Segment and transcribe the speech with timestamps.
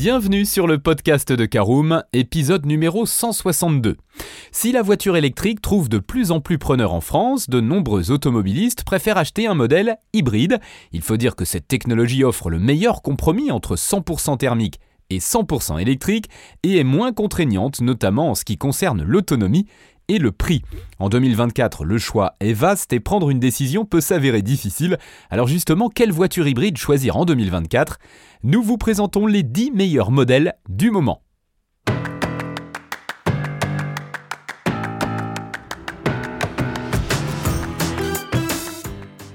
[0.00, 3.96] Bienvenue sur le podcast de Caroom, épisode numéro 162.
[4.52, 8.84] Si la voiture électrique trouve de plus en plus preneur en France, de nombreux automobilistes
[8.84, 10.60] préfèrent acheter un modèle hybride.
[10.92, 14.78] Il faut dire que cette technologie offre le meilleur compromis entre 100% thermique
[15.10, 16.28] et 100% électrique
[16.62, 19.66] et est moins contraignante notamment en ce qui concerne l'autonomie
[20.08, 20.62] et le prix.
[20.98, 24.98] En 2024, le choix est vaste et prendre une décision peut s'avérer difficile.
[25.30, 27.98] Alors justement, quelle voiture hybride choisir en 2024
[28.44, 31.22] Nous vous présentons les 10 meilleurs modèles du moment.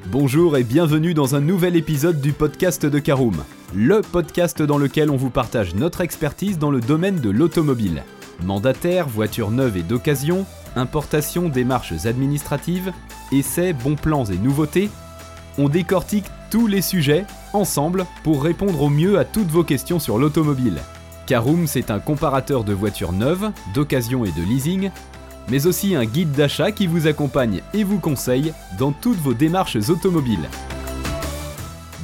[0.06, 3.44] Bonjour et bienvenue dans un nouvel épisode du podcast de Caroom,
[3.76, 8.04] le podcast dans lequel on vous partage notre expertise dans le domaine de l'automobile.
[8.42, 10.46] Mandataire, voitures neuves et d'occasion,
[10.78, 12.94] importation, démarches administratives,
[13.34, 14.90] essais, bons plans et nouveautés,
[15.58, 20.18] on décortique tous les sujets ensemble pour répondre au mieux à toutes vos questions sur
[20.18, 20.82] l'automobile.
[21.26, 24.92] Caroom, c'est un comparateur de voitures neuves, d'occasion et de leasing,
[25.50, 29.90] mais aussi un guide d'achat qui vous accompagne et vous conseille dans toutes vos démarches
[29.90, 30.50] automobiles.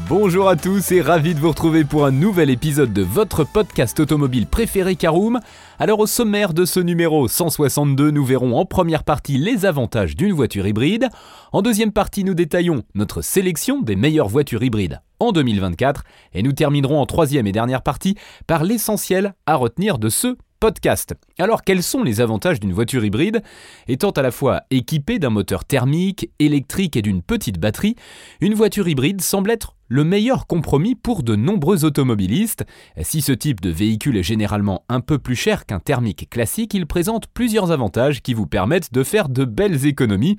[0.10, 4.00] Bonjour à tous et ravi de vous retrouver pour un nouvel épisode de votre podcast
[4.00, 5.40] automobile préféré Caroom.
[5.78, 10.34] Alors au sommaire de ce numéro 162, nous verrons en première partie les avantages d'une
[10.34, 11.10] voiture hybride.
[11.52, 16.54] En deuxième partie, nous détaillons notre sélection des meilleures voitures hybrides en 2024 et nous
[16.54, 18.16] terminerons en troisième et dernière partie
[18.48, 21.14] par l'essentiel à retenir de ce podcast.
[21.38, 23.44] Alors quels sont les avantages d'une voiture hybride?
[23.88, 27.96] Étant à la fois équipée d'un moteur thermique, électrique et d'une petite batterie,
[28.42, 32.64] une voiture hybride semble être le meilleur compromis pour de nombreux automobilistes.
[33.02, 36.86] Si ce type de véhicule est généralement un peu plus cher qu'un thermique classique, il
[36.86, 40.38] présente plusieurs avantages qui vous permettent de faire de belles économies.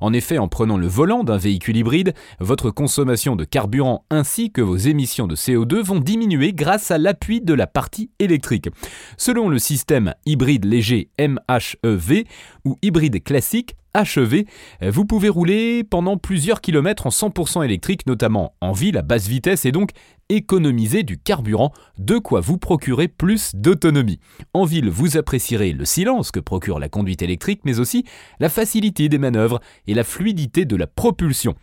[0.00, 4.60] En effet, en prenant le volant d'un véhicule hybride, votre consommation de carburant ainsi que
[4.60, 8.68] vos émissions de CO2 vont diminuer grâce à l'appui de la partie électrique.
[9.16, 12.24] Selon le système hybride léger MHEV
[12.66, 14.46] ou hybride classique, achevé,
[14.82, 19.64] vous pouvez rouler pendant plusieurs kilomètres en 100% électrique, notamment en ville à basse vitesse
[19.64, 19.90] et donc
[20.28, 24.20] économiser du carburant, de quoi vous procurer plus d'autonomie.
[24.54, 28.04] En ville, vous apprécierez le silence que procure la conduite électrique, mais aussi
[28.38, 31.54] la facilité des manœuvres et la fluidité de la propulsion.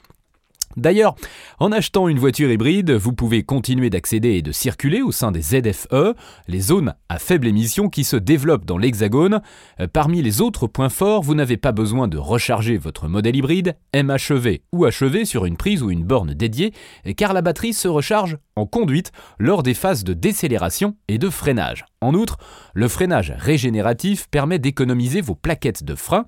[0.78, 1.16] D'ailleurs,
[1.60, 5.42] en achetant une voiture hybride, vous pouvez continuer d'accéder et de circuler au sein des
[5.42, 6.14] ZFE,
[6.48, 9.42] les zones à faible émission qui se développent dans l'Hexagone.
[9.80, 13.76] Euh, parmi les autres points forts, vous n'avez pas besoin de recharger votre modèle hybride,
[13.96, 16.74] MHEV ou HEV sur une prise ou une borne dédiée,
[17.18, 21.86] car la batterie se recharge en conduite lors des phases de décélération et de freinage.
[22.02, 22.38] En outre,
[22.74, 26.26] le freinage régénératif permet d'économiser vos plaquettes de frein.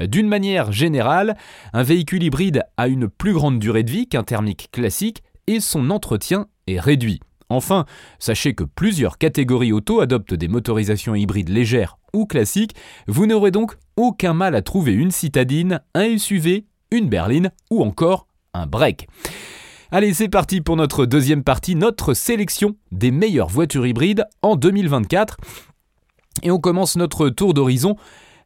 [0.00, 1.36] Euh, d'une manière générale,
[1.72, 5.90] un véhicule hybride a une plus grande durée de vie qu'un thermique classique et son
[5.90, 7.20] entretien est réduit.
[7.50, 7.86] Enfin,
[8.18, 12.74] sachez que plusieurs catégories auto adoptent des motorisations hybrides légères ou classiques,
[13.06, 18.26] vous n'aurez donc aucun mal à trouver une citadine, un SUV, une berline ou encore
[18.52, 19.08] un break.
[19.90, 25.38] Allez, c'est parti pour notre deuxième partie, notre sélection des meilleures voitures hybrides en 2024.
[26.42, 27.96] Et on commence notre tour d'horizon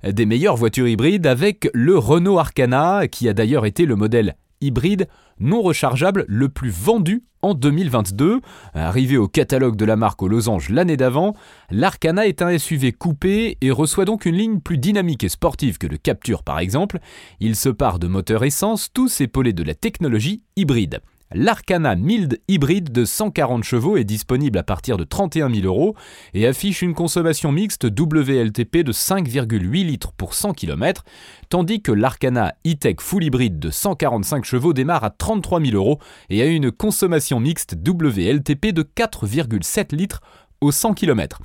[0.04, 5.08] des meilleures voitures hybrides avec le Renault Arcana, qui a d'ailleurs été le modèle hybride
[5.40, 8.40] non rechargeable le plus vendu en 2022.
[8.74, 11.34] Arrivé au catalogue de la marque aux losanges l'année d'avant,
[11.72, 15.88] l'Arcana est un SUV coupé et reçoit donc une ligne plus dynamique et sportive que
[15.88, 17.00] le Capture par exemple.
[17.40, 21.00] Il se part de moteurs essence, tous épaulés de la technologie hybride.
[21.34, 25.94] L'Arcana Mild hybride de 140 chevaux est disponible à partir de 31 000 euros
[26.34, 31.04] et affiche une consommation mixte WLTP de 5,8 litres pour 100 km,
[31.48, 35.98] tandis que l'Arcana E-Tech Full hybride de 145 chevaux démarre à 33 000 euros
[36.28, 40.20] et a une consommation mixte WLTP de 4,7 litres
[40.62, 41.40] au 100 km.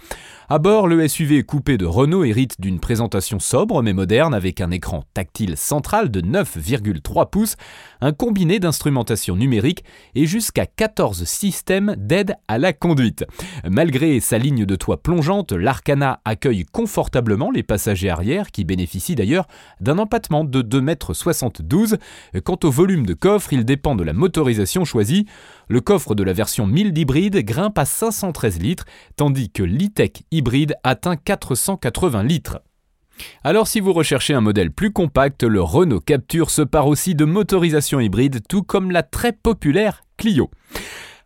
[0.50, 4.72] À bord, le SUV coupé de Renault hérite d'une présentation sobre mais moderne avec un
[4.72, 7.58] écran tactile central de 9,3 pouces,
[8.00, 9.84] un combiné d'instrumentation numérique
[10.16, 13.26] et jusqu'à 14 systèmes d'aide à la conduite.
[13.69, 19.48] Malgré sa ligne de toit plongeante, l'Arcana accueille confortablement les passagers arrière qui bénéficient d'ailleurs
[19.81, 21.98] d'un empattement de 2,72
[22.34, 22.42] m.
[22.42, 25.25] Quant au volume de coffre, il dépend de la motorisation choisie.
[25.68, 30.75] Le coffre de la version 1000 hybride grimpe à 513 litres, tandis que l'e-tech hybride
[30.83, 32.59] atteint 480 litres.
[33.44, 37.25] Alors si vous recherchez un modèle plus compact, le Renault Capture se part aussi de
[37.25, 40.50] motorisation hybride, tout comme la très populaire Clio.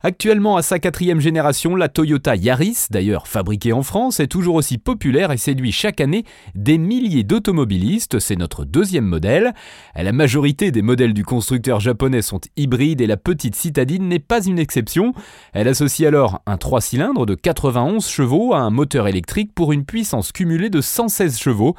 [0.04, 4.80] Actuellement à sa quatrième génération, la Toyota Yaris, d'ailleurs fabriquée en France, est toujours aussi
[4.80, 6.26] populaire et séduit chaque année
[6.56, 8.18] des milliers d'automobilistes.
[8.18, 9.54] C'est notre deuxième modèle.
[9.96, 14.44] La majorité des modèles du constructeur japonais sont hybrides et la petite citadine n'est pas
[14.44, 15.14] une exception.
[15.54, 19.86] Elle associe alors un 3 cylindres de 91 chevaux à un moteur électrique pour une
[19.86, 21.76] puissance cumulée de 116 chevaux.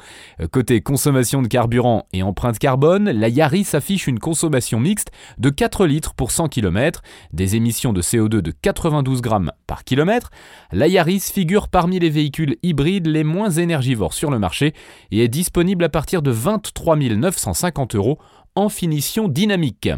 [0.53, 5.85] Côté consommation de carburant et empreinte carbone, la Yaris affiche une consommation mixte de 4
[5.85, 7.01] litres pour 100 km,
[7.33, 10.29] des émissions de CO2 de 92 grammes par kilomètre,
[10.71, 10.87] la
[11.19, 14.73] figure parmi les véhicules hybrides les moins énergivores sur le marché
[15.11, 18.19] et est disponible à partir de 23 950 euros
[18.55, 19.89] en finition dynamique.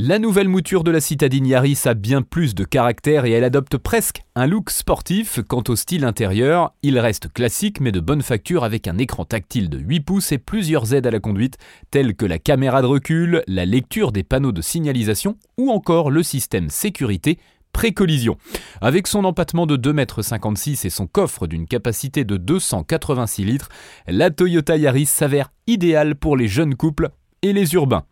[0.00, 3.78] La nouvelle mouture de la citadine Yaris a bien plus de caractère et elle adopte
[3.78, 5.40] presque un look sportif.
[5.48, 9.68] Quant au style intérieur, il reste classique mais de bonne facture avec un écran tactile
[9.68, 11.58] de 8 pouces et plusieurs aides à la conduite
[11.90, 16.22] telles que la caméra de recul, la lecture des panneaux de signalisation ou encore le
[16.22, 17.40] système sécurité
[17.72, 18.36] pré-collision.
[18.80, 23.68] Avec son empattement de 2,56 m et son coffre d'une capacité de 286 litres,
[24.06, 27.08] la Toyota Yaris s'avère idéale pour les jeunes couples
[27.42, 28.04] et les urbains.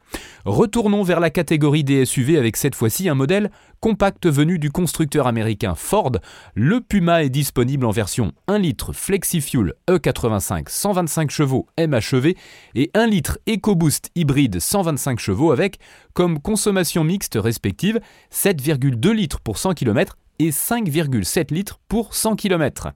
[0.45, 3.51] Retournons vers la catégorie des SUV avec cette fois-ci un modèle
[3.81, 6.13] compact venu du constructeur américain Ford.
[6.55, 12.35] Le Puma est disponible en version 1 litre FlexiFuel E85 125 chevaux MHEV
[12.75, 15.79] et 1 litre EcoBoost hybride 125 chevaux avec
[16.15, 18.01] comme consommation mixte respective
[18.33, 22.93] 7,2 litres pour 100 km et 5,7 litres pour 100 km.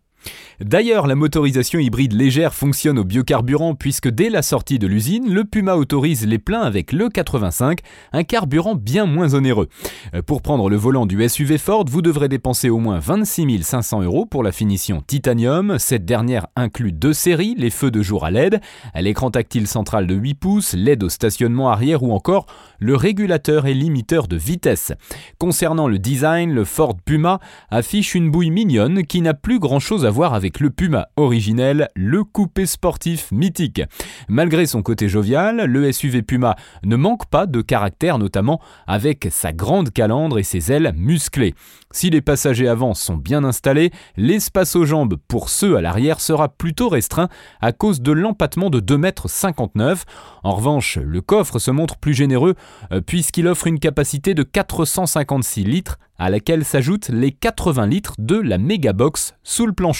[0.60, 5.44] D'ailleurs, la motorisation hybride légère fonctionne au biocarburant puisque dès la sortie de l'usine, le
[5.44, 7.80] Puma autorise les pleins avec le 85,
[8.12, 9.68] un carburant bien moins onéreux.
[10.14, 14.02] Euh, pour prendre le volant du SUV Ford, vous devrez dépenser au moins 26 500
[14.02, 15.78] euros pour la finition titanium.
[15.78, 18.60] Cette dernière inclut deux séries, les feux de jour à LED,
[18.94, 22.46] l'écran tactile central de 8 pouces, l'aide au stationnement arrière ou encore
[22.78, 24.92] le régulateur et limiteur de vitesse.
[25.38, 27.40] Concernant le design, le Ford Puma
[27.70, 32.24] affiche une bouille mignonne qui n'a plus grand chose à avec le Puma originel, le
[32.24, 33.82] coupé sportif mythique.
[34.28, 39.52] Malgré son côté jovial, le SUV Puma ne manque pas de caractère, notamment avec sa
[39.52, 41.54] grande calandre et ses ailes musclées.
[41.92, 46.48] Si les passagers avant sont bien installés, l'espace aux jambes pour ceux à l'arrière sera
[46.48, 47.28] plutôt restreint
[47.60, 49.96] à cause de l'empattement de 2,59 m.
[50.42, 52.54] En revanche, le coffre se montre plus généreux
[52.92, 58.36] euh, puisqu'il offre une capacité de 456 litres à laquelle s'ajoutent les 80 litres de
[58.36, 59.99] la Megabox sous le plancher.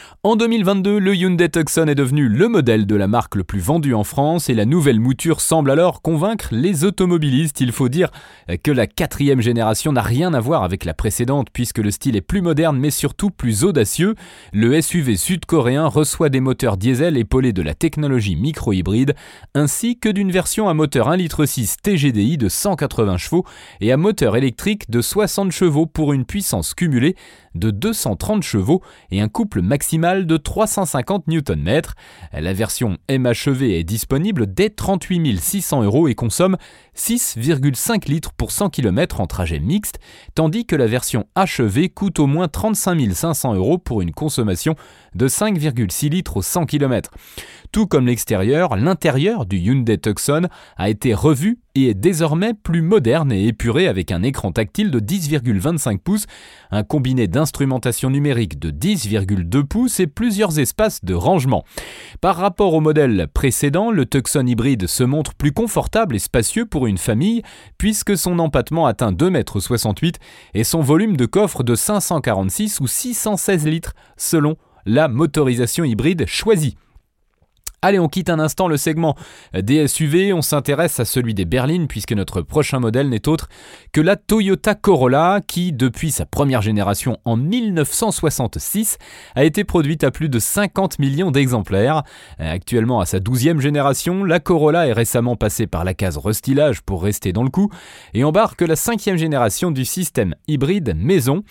[0.23, 3.95] En 2022, le Hyundai Tucson est devenu le modèle de la marque le plus vendu
[3.95, 7.59] en France et la nouvelle mouture semble alors convaincre les automobilistes.
[7.59, 8.11] Il faut dire
[8.63, 12.21] que la quatrième génération n'a rien à voir avec la précédente puisque le style est
[12.21, 14.13] plus moderne mais surtout plus audacieux.
[14.53, 19.15] Le SUV sud-coréen reçoit des moteurs diesel épaulés de la technologie micro-hybride
[19.55, 21.45] ainsi que d'une version à moteur 1,6 litre
[21.81, 23.43] TGDI de 180 chevaux
[23.79, 27.15] et à moteur électrique de 60 chevaux pour une puissance cumulée
[27.55, 31.81] de 230 chevaux et un couple maximal de 350 Nm.
[32.33, 36.57] La version MHEV est disponible dès 38 600 euros et consomme
[36.95, 39.99] 6,5 litres pour 100 km en trajet mixte,
[40.35, 44.75] tandis que la version HEV coûte au moins 35 500 euros pour une consommation
[45.15, 47.11] de 5,6 litres au 100 km.
[47.71, 50.47] Tout comme l'extérieur, l'intérieur du Hyundai Tucson
[50.77, 54.99] a été revu et est désormais plus moderne et épuré avec un écran tactile de
[54.99, 56.25] 10,25 pouces,
[56.71, 61.63] un combiné d'instrumentation numérique de 10,2 pouces et plusieurs espaces de rangement.
[62.19, 66.87] Par rapport au modèle précédent, le Tucson hybride se montre plus confortable et spacieux pour
[66.87, 67.41] une famille
[67.77, 70.11] puisque son empattement atteint 2,68 m
[70.53, 76.77] et son volume de coffre de 546 ou 616 litres selon la motorisation hybride choisie.
[77.83, 79.15] Allez, on quitte un instant le segment
[79.55, 83.49] des SUV, on s'intéresse à celui des berlines puisque notre prochain modèle n'est autre
[83.91, 88.99] que la Toyota Corolla qui, depuis sa première génération en 1966,
[89.33, 92.03] a été produite à plus de 50 millions d'exemplaires.
[92.37, 97.01] Actuellement à sa 12e génération, la Corolla est récemment passée par la case restylage pour
[97.01, 97.71] rester dans le coup
[98.13, 101.41] et embarque la 5e génération du système hybride maison.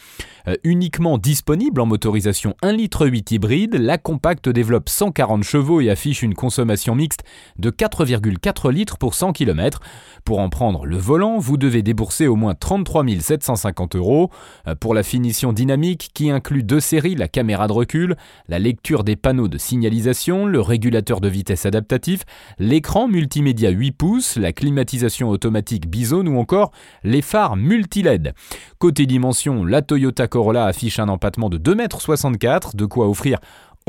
[0.46, 6.19] Euh, uniquement disponible en motorisation 1,8 litre hybride, la compacte développe 140 chevaux et affiche
[6.22, 7.24] une consommation mixte
[7.58, 9.80] de 4,4 litres pour 100 km.
[10.24, 14.30] Pour en prendre le volant, vous devez débourser au moins 33 750 euros.
[14.66, 18.16] Euh, pour la finition dynamique qui inclut deux séries, la caméra de recul,
[18.48, 22.22] la lecture des panneaux de signalisation, le régulateur de vitesse adaptatif,
[22.58, 26.72] l'écran multimédia 8 pouces, la climatisation automatique Bizone ou encore
[27.04, 28.34] les phares multi-LED.
[28.78, 33.38] Côté dimension, la Toyota Corolla affiche un empattement de 2,64 m, de quoi offrir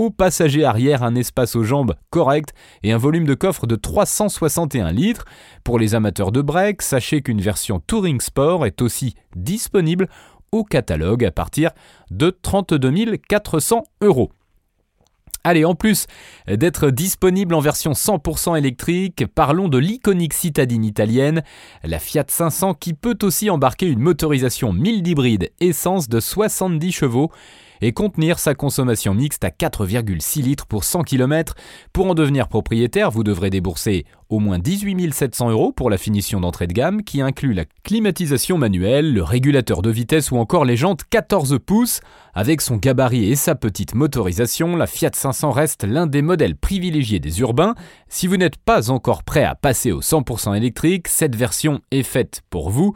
[0.02, 4.92] Aux passagers arrière, un espace aux jambes correct et un volume de coffre de 361
[4.92, 5.26] litres.
[5.64, 10.10] Pour les amateurs de break, sachez qu'une version Touring Sport est aussi disponible
[10.52, 11.70] au catalogue à partir
[12.10, 14.32] de 32 400 euros.
[15.44, 16.06] Allez, en plus
[16.48, 21.42] d'être disponible en version 100% électrique, parlons de l'iconique citadine italienne,
[21.84, 27.32] la Fiat 500 qui peut aussi embarquer une motorisation 1000 hybride essence de 70 chevaux
[27.82, 31.56] et contenir sa consommation mixte à 4,6 litres pour 100 km.
[31.92, 36.40] Pour en devenir propriétaire, vous devrez débourser au moins 18 700 euros pour la finition
[36.40, 40.78] d'entrée de gamme qui inclut la climatisation manuelle, le régulateur de vitesse ou encore les
[40.78, 42.00] jantes 14 pouces.
[42.34, 47.20] Avec son gabarit et sa petite motorisation, la Fiat 500 reste l'un des modèles privilégiés
[47.20, 47.76] des urbains.
[48.08, 52.42] Si vous n'êtes pas encore prêt à passer au 100% électrique, cette version est faite
[52.50, 52.96] pour vous.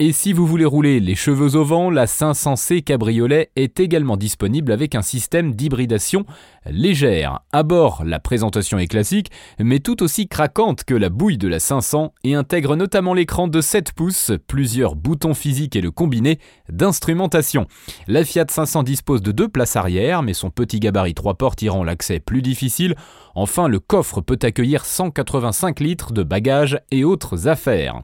[0.00, 4.72] Et si vous voulez rouler les cheveux au vent, la 500C Cabriolet est également disponible
[4.72, 6.26] avec un système d'hybridation
[6.66, 7.42] légère.
[7.52, 11.60] À bord, la présentation est classique, mais tout aussi craquante que la bouille de la
[11.60, 17.68] 500 et intègre notamment l'écran de 7 pouces, plusieurs boutons physiques et le combiné d'instrumentation.
[18.08, 21.68] La Fiat 500 dispose de deux places arrière, mais son petit gabarit 3 portes y
[21.68, 22.96] rend l'accès plus difficile.
[23.36, 28.02] Enfin, le coffre peut accueillir 185 litres de bagages et autres affaires.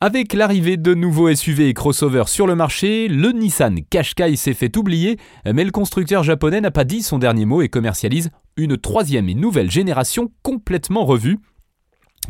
[0.00, 4.76] Avec l'arrivée de nouveaux SUV et crossovers sur le marché, le Nissan Qashqai s'est fait
[4.76, 9.28] oublier, mais le constructeur japonais n'a pas dit son dernier mot et commercialise une troisième
[9.28, 11.38] et nouvelle génération complètement revue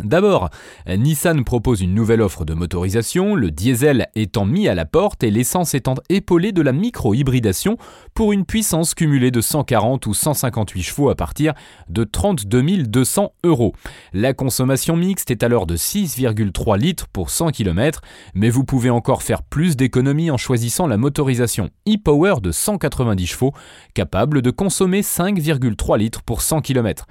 [0.04, 0.50] D'abord,
[0.86, 5.30] Nissan propose une nouvelle offre de motorisation, le diesel étant mis à la porte et
[5.30, 7.78] l'essence étant épaulée de la micro-hybridation
[8.14, 11.54] pour une puissance cumulée de 140 ou 158 chevaux à partir
[11.88, 13.74] de 32 200 euros.
[14.12, 18.00] La consommation mixte est alors de 6,3 litres pour 100 km,
[18.34, 23.52] mais vous pouvez encore faire plus d'économies en choisissant la motorisation e-Power de 190 chevaux,
[23.94, 27.06] capable de consommer 5,3 litres pour 100 km.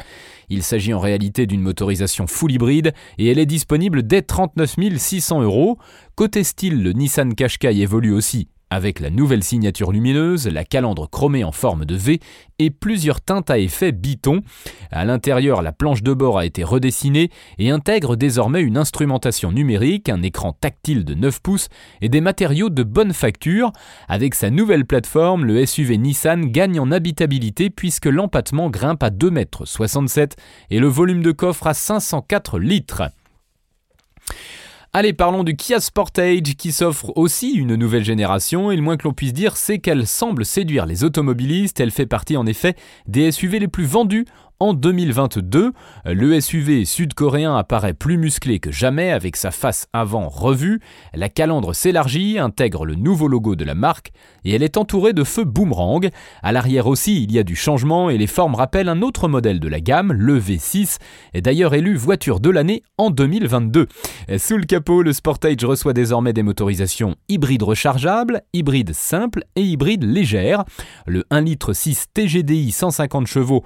[0.49, 5.41] Il s'agit en réalité d'une motorisation full hybride et elle est disponible dès 39 600
[5.41, 5.77] euros.
[6.15, 11.43] Côté style, le Nissan Qashqai évolue aussi avec la nouvelle signature lumineuse, la calandre chromée
[11.43, 12.19] en forme de V
[12.59, 14.41] et plusieurs teintes à effet biton.
[14.91, 20.09] À l'intérieur, la planche de bord a été redessinée et intègre désormais une instrumentation numérique,
[20.09, 21.69] un écran tactile de 9 pouces
[22.01, 23.71] et des matériaux de bonne facture.
[24.07, 30.19] Avec sa nouvelle plateforme, le SUV Nissan gagne en habitabilité puisque l'empattement grimpe à 2,67
[30.19, 30.29] m
[30.71, 33.03] et le volume de coffre à 504 litres.
[34.93, 39.03] Allez, parlons du Kia Sportage qui s'offre aussi une nouvelle génération et le moins que
[39.03, 41.79] l'on puisse dire c'est qu'elle semble séduire les automobilistes.
[41.79, 42.75] Elle fait partie en effet
[43.05, 44.25] des SUV les plus vendus
[44.59, 45.71] en 2022,
[46.05, 50.79] le SUV sud-coréen apparaît plus musclé que jamais avec sa face avant revue,
[51.13, 54.11] la calandre s'élargit, intègre le nouveau logo de la marque
[54.45, 56.09] et elle est entourée de feux boomerang.
[56.41, 59.59] À l'arrière aussi, il y a du changement et les formes rappellent un autre modèle
[59.59, 60.97] de la gamme, le V6,
[61.33, 63.87] est d'ailleurs élu voiture de l'année en 2022.
[64.37, 70.03] Sous le capot, le Sportage reçoit désormais des motorisations hybrides rechargeables, hybrides simples et hybrides
[70.03, 70.63] légères.
[71.05, 71.73] Le 1,6 litre
[72.13, 73.63] TGDI 150 chevaux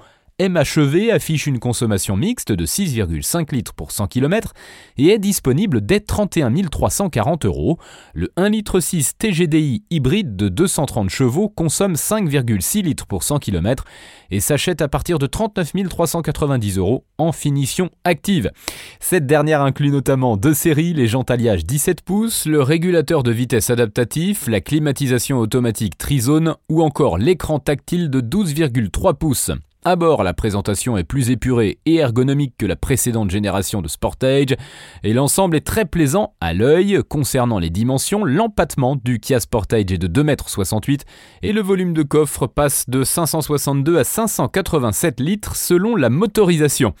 [0.48, 4.54] MHEV affiche une consommation mixte de 6,5 litres pour 100 km
[4.96, 7.78] et est disponible dès 31 340 euros.
[8.12, 13.84] Le 1,6 litre TGDI hybride de 230 chevaux consomme 5,6 litres pour 100 km
[14.32, 18.50] et s'achète à partir de 39 390 euros en finition active.
[18.98, 23.70] Cette dernière inclut notamment deux séries, les jantes alliage 17 pouces, le régulateur de vitesse
[23.70, 29.52] adaptatif, la climatisation automatique trizone ou encore l'écran tactile de 12,3 pouces.
[29.84, 34.54] À bord, la présentation est plus épurée et ergonomique que la précédente génération de Sportage,
[35.02, 37.00] et l'ensemble est très plaisant à l'œil.
[37.08, 40.96] Concernant les dimensions, l'empattement du Kia Sportage est de 2,68 m
[41.42, 46.94] et le volume de coffre passe de 562 à 587 litres selon la motorisation.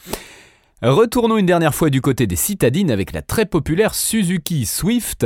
[0.82, 5.24] Retournons une dernière fois du côté des citadines avec la très populaire Suzuki Swift,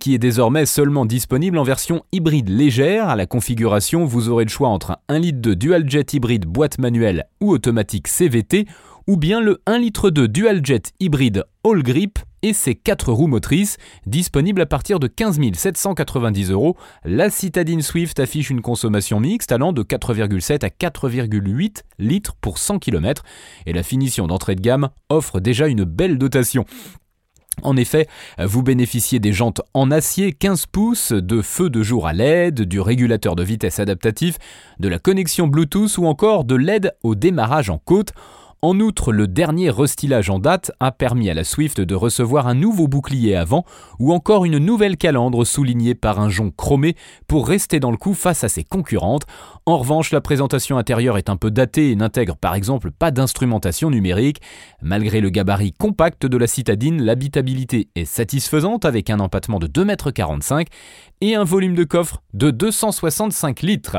[0.00, 3.08] qui est désormais seulement disponible en version hybride légère.
[3.08, 6.46] À la configuration, vous aurez le choix entre un 1 litre de dual jet hybride
[6.46, 8.66] boîte manuelle ou automatique CVT,
[9.06, 13.26] ou bien le 1 litre de dual jet hybride all grip et ses 4 roues
[13.26, 16.76] motrices, disponibles à partir de 15 790 euros.
[17.04, 22.78] La citadine Swift affiche une consommation mixte allant de 4,7 à 4,8 litres pour 100
[22.78, 23.22] km
[23.66, 26.64] et la finition d'entrée de gamme offre déjà une belle dotation.
[27.62, 28.06] En effet,
[28.38, 32.80] vous bénéficiez des jantes en acier 15 pouces, de feux de jour à LED, du
[32.80, 34.36] régulateur de vitesse adaptatif,
[34.78, 38.12] de la connexion Bluetooth ou encore de l'aide au démarrage en côte.
[38.66, 42.54] En outre, le dernier restylage en date a permis à la Swift de recevoir un
[42.54, 43.64] nouveau bouclier avant
[44.00, 46.96] ou encore une nouvelle calandre soulignée par un jonc chromé
[47.28, 49.22] pour rester dans le coup face à ses concurrentes.
[49.66, 53.88] En revanche, la présentation intérieure est un peu datée et n'intègre par exemple pas d'instrumentation
[53.88, 54.40] numérique.
[54.82, 60.58] Malgré le gabarit compact de la citadine, l'habitabilité est satisfaisante avec un empattement de 2,45
[60.58, 60.64] m
[61.20, 63.98] et un volume de coffre de 265 litres.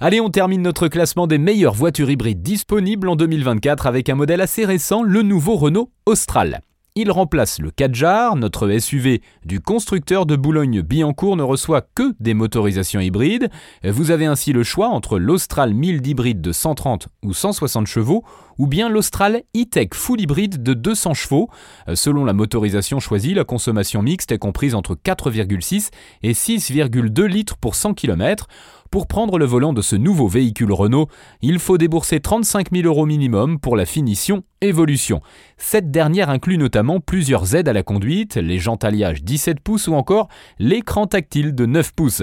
[0.00, 4.40] Allez, on termine notre classement des meilleures voitures hybrides disponibles en 2024 avec un modèle
[4.40, 6.60] assez récent, le nouveau Renault Austral.
[6.94, 13.00] Il remplace le Kadjar, notre SUV du constructeur de Boulogne-Billancourt ne reçoit que des motorisations
[13.00, 13.48] hybrides.
[13.82, 18.24] Vous avez ainsi le choix entre l'Austral 1000 hybride de 130 ou 160 chevaux
[18.58, 21.48] ou bien l'Austral E-Tech full hybride de 200 chevaux.
[21.94, 25.88] Selon la motorisation choisie, la consommation mixte est comprise entre 4,6
[26.22, 28.48] et 6,2 litres pour 100 km.
[28.92, 31.08] Pour prendre le volant de ce nouveau véhicule Renault,
[31.40, 35.22] il faut débourser 35 000 euros minimum pour la finition Évolution.
[35.56, 39.94] Cette dernière inclut notamment plusieurs aides à la conduite, les jantes alliage 17 pouces ou
[39.94, 42.22] encore l'écran tactile de 9 pouces.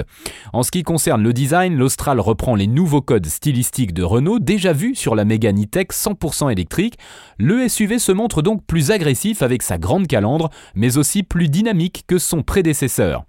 [0.54, 4.72] En ce qui concerne le design, l'Austral reprend les nouveaux codes stylistiques de Renault déjà
[4.72, 7.00] vus sur la Mégane E-Tech 100% électrique.
[7.40, 12.04] Le SUV se montre donc plus agressif avec sa grande calandre, mais aussi plus dynamique
[12.06, 13.26] que son prédécesseur.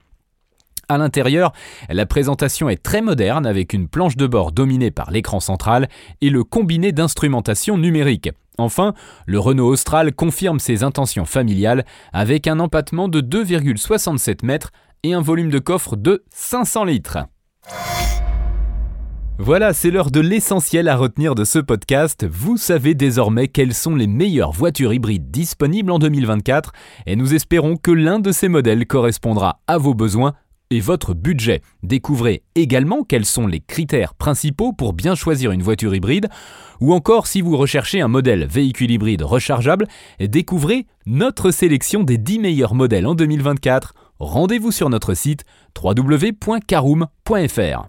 [0.91, 1.53] À l'intérieur,
[1.89, 5.89] la présentation est très moderne avec une planche de bord dominée par l'écran central
[6.21, 8.29] et le combiné d'instrumentation numérique.
[8.59, 8.95] Enfin,
[9.25, 14.73] le Renault Austral confirme ses intentions familiales avec un empattement de 2,67 mètres
[15.05, 17.19] et un volume de coffre de 500 litres.
[19.39, 22.27] Voilà, c'est l'heure de l'essentiel à retenir de ce podcast.
[22.29, 26.73] Vous savez désormais quelles sont les meilleures voitures hybrides disponibles en 2024
[27.07, 30.35] et nous espérons que l'un de ces modèles correspondra à vos besoins
[30.71, 31.63] et votre budget.
[31.83, 36.29] Découvrez également quels sont les critères principaux pour bien choisir une voiture hybride,
[36.81, 39.87] ou encore si vous recherchez un modèle véhicule hybride rechargeable,
[40.21, 43.95] découvrez notre sélection des 10 meilleurs modèles en 2024.
[44.21, 45.45] Rendez-vous sur notre site
[45.83, 47.89] www.caroom.fr.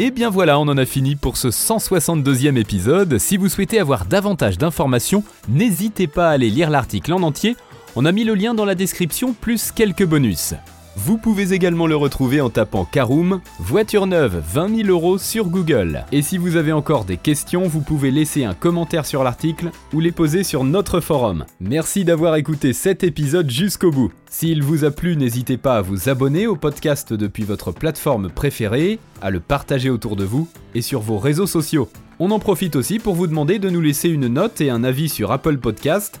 [0.00, 3.18] Et bien voilà, on en a fini pour ce 162e épisode.
[3.18, 7.56] Si vous souhaitez avoir davantage d'informations, n'hésitez pas à aller lire l'article en entier.
[7.96, 10.54] On a mis le lien dans la description plus quelques bonus.
[11.00, 16.04] Vous pouvez également le retrouver en tapant Caroom, voiture neuve 20 000 euros sur Google.
[16.10, 20.00] Et si vous avez encore des questions, vous pouvez laisser un commentaire sur l'article ou
[20.00, 21.44] les poser sur notre forum.
[21.60, 24.12] Merci d'avoir écouté cet épisode jusqu'au bout.
[24.28, 28.98] S'il vous a plu, n'hésitez pas à vous abonner au podcast depuis votre plateforme préférée,
[29.22, 31.88] à le partager autour de vous et sur vos réseaux sociaux.
[32.18, 35.08] On en profite aussi pour vous demander de nous laisser une note et un avis
[35.08, 36.20] sur Apple Podcast.